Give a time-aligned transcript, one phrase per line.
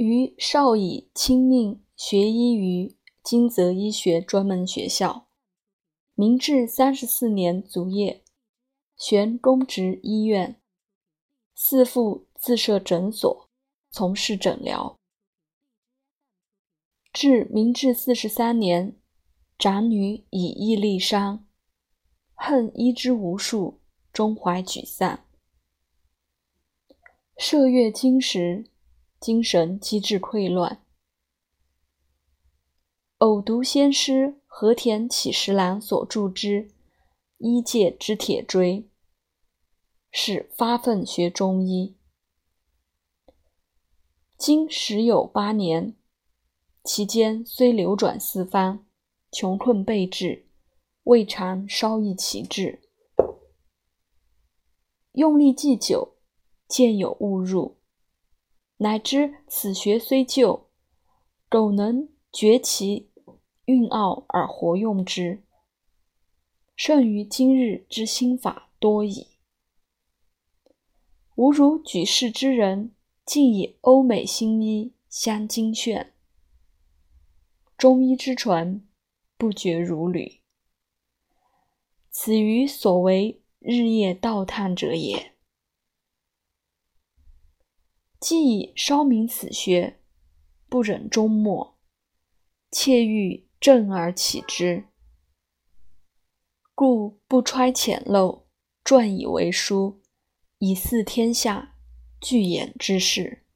[0.00, 5.28] 于少以亲命学医于金泽医学专门学校。
[6.14, 8.24] 明治三十四年卒业，
[8.96, 10.58] 旋公职医院，
[11.54, 13.50] 嗣父自设诊所，
[13.90, 14.98] 从事诊疗。
[17.12, 18.96] 至明治四十三年，
[19.58, 21.46] 长女以义立伤，
[22.32, 25.26] 恨医之无术，终怀沮丧。
[27.36, 28.64] 涉月经时。
[29.20, 30.82] 精神机制溃乱，
[33.18, 36.68] 偶读先师和田启十郎所著之
[37.36, 38.78] 《医界之铁锥》，
[40.10, 41.98] 是发奋学中医。
[44.38, 45.94] 经时有八年，
[46.82, 48.86] 其间虽流转四方，
[49.30, 50.48] 穷困备至，
[51.02, 52.80] 未尝稍易其志。
[55.12, 56.16] 用力既久，
[56.66, 57.79] 渐有误入。
[58.82, 60.70] 乃知此学虽旧，
[61.50, 63.10] 苟能觉其
[63.66, 65.42] 蕴奥而活用之，
[66.74, 69.26] 胜于今日之心法多矣。
[71.34, 72.94] 吾如举世之人，
[73.26, 76.14] 尽以欧美新医相精炫，
[77.76, 78.82] 中医之传
[79.36, 80.40] 不绝如缕。
[82.10, 85.34] 此于所为日夜盗探者也。
[88.20, 89.98] 既已稍明此学，
[90.68, 91.78] 不忍终末，
[92.70, 94.84] 切欲振而起之，
[96.74, 98.42] 故不揣浅陋，
[98.84, 100.02] 撰以为书，
[100.58, 101.74] 以俟天下
[102.20, 103.46] 具演之事。